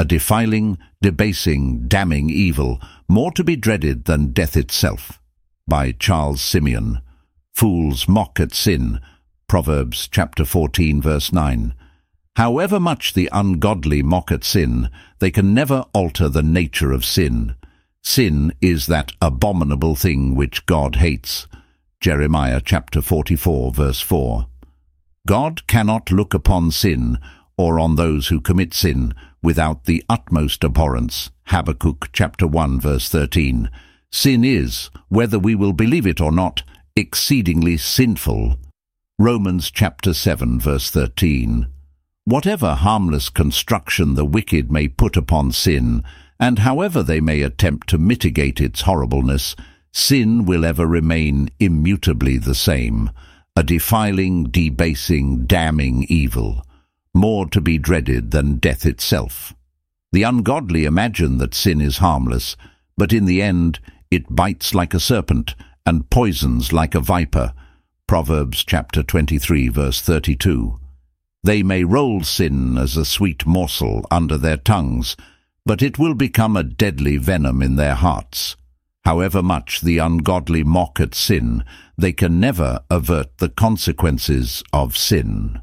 [0.00, 5.20] a defiling, debasing, damning evil, more to be dreaded than death itself.
[5.68, 7.02] By Charles Simeon.
[7.52, 9.00] Fools mock at sin.
[9.46, 11.74] Proverbs chapter 14 verse 9.
[12.36, 17.54] However much the ungodly mock at sin, they can never alter the nature of sin.
[18.02, 21.46] Sin is that abominable thing which God hates.
[22.00, 24.46] Jeremiah chapter 44 verse 4.
[25.26, 27.18] God cannot look upon sin,
[27.60, 29.12] or on those who commit sin,
[29.42, 31.30] without the utmost abhorrence.
[31.48, 33.68] Habakkuk chapter 1 verse 13.
[34.10, 36.62] Sin is, whether we will believe it or not,
[36.96, 38.56] exceedingly sinful.
[39.18, 41.66] Romans chapter 7 verse 13.
[42.24, 46.02] Whatever harmless construction the wicked may put upon sin,
[46.38, 49.54] and however they may attempt to mitigate its horribleness,
[49.92, 53.10] sin will ever remain immutably the same,
[53.54, 56.64] a defiling, debasing, damning evil,
[57.14, 59.54] more to be dreaded than death itself.
[60.12, 62.56] The ungodly imagine that sin is harmless,
[62.96, 63.80] but in the end
[64.10, 65.54] it bites like a serpent
[65.86, 67.52] and poisons like a viper.
[68.06, 70.78] Proverbs chapter 23 verse 32.
[71.42, 75.16] They may roll sin as a sweet morsel under their tongues,
[75.64, 78.56] but it will become a deadly venom in their hearts.
[79.04, 81.64] However much the ungodly mock at sin,
[81.96, 85.60] they can never avert the consequences of sin.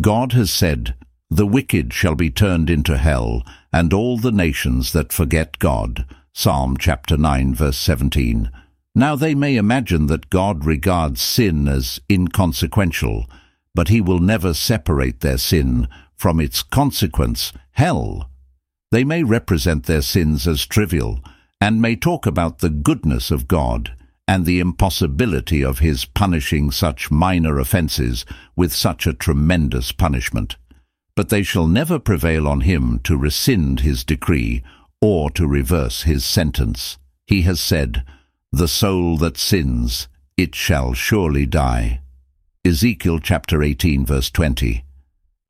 [0.00, 0.94] God has said,
[1.28, 6.06] The wicked shall be turned into hell, and all the nations that forget God.
[6.32, 8.50] Psalm chapter 9 verse 17.
[8.94, 13.26] Now they may imagine that God regards sin as inconsequential,
[13.74, 18.30] but he will never separate their sin from its consequence, hell.
[18.90, 21.20] They may represent their sins as trivial,
[21.60, 23.92] and may talk about the goodness of God
[24.30, 30.56] and the impossibility of his punishing such minor offences with such a tremendous punishment.
[31.16, 34.62] But they shall never prevail on him to rescind his decree
[35.00, 36.96] or to reverse his sentence.
[37.26, 38.04] He has said,
[38.52, 42.00] The soul that sins, it shall surely die.
[42.64, 44.84] Ezekiel chapter 18 verse 20.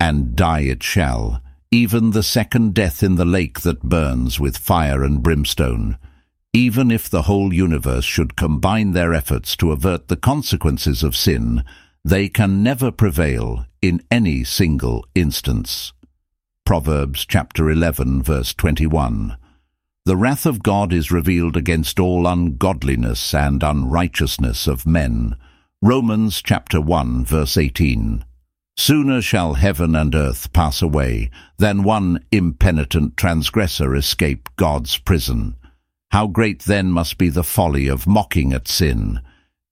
[0.00, 5.04] And die it shall, even the second death in the lake that burns with fire
[5.04, 5.98] and brimstone.
[6.52, 11.62] Even if the whole universe should combine their efforts to avert the consequences of sin,
[12.04, 15.92] they can never prevail in any single instance.
[16.66, 19.36] Proverbs chapter 11 verse 21.
[20.06, 25.36] The wrath of God is revealed against all ungodliness and unrighteousness of men.
[25.80, 28.24] Romans chapter 1 verse 18.
[28.76, 35.54] Sooner shall heaven and earth pass away than one impenitent transgressor escape God's prison.
[36.10, 39.20] How great then must be the folly of mocking at sin.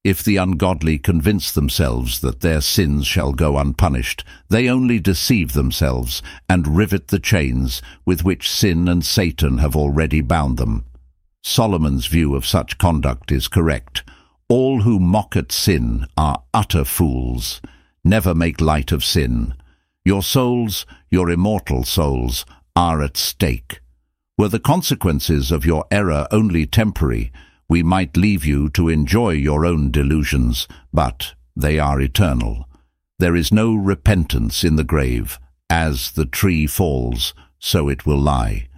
[0.04, 6.22] If the ungodly convince themselves that their sins shall go unpunished, they only deceive themselves
[6.48, 10.84] and rivet the chains with which sin and Satan have already bound them.
[11.42, 14.04] Solomon's view of such conduct is correct.
[14.48, 17.60] All who mock at sin are utter fools.
[18.04, 19.54] Never make light of sin.
[20.04, 23.80] Your souls, your immortal souls, are at stake.
[24.38, 27.32] Were the consequences of your error only temporary,
[27.68, 32.68] we might leave you to enjoy your own delusions, but they are eternal.
[33.18, 35.40] There is no repentance in the grave.
[35.68, 38.68] As the tree falls, so it will lie.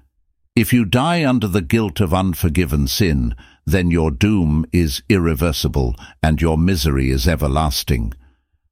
[0.57, 6.41] If you die under the guilt of unforgiven sin, then your doom is irreversible and
[6.41, 8.15] your misery is everlasting.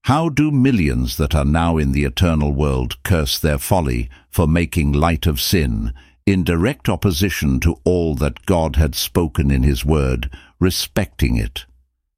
[0.04, 4.92] How do millions that are now in the eternal world curse their folly for making
[4.92, 5.92] light of sin,
[6.28, 10.30] in direct opposition to all that God had spoken in his word,
[10.60, 11.64] respecting it?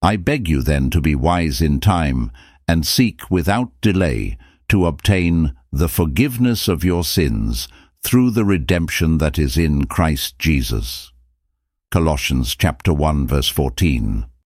[0.02, 2.32] I beg you then to be wise in time,
[2.66, 4.36] and seek without delay
[4.68, 7.68] to obtain the forgiveness of your sins
[8.02, 11.12] through the redemption that is in Christ Jesus.
[11.90, 14.26] Colossians chapter 1 verse 14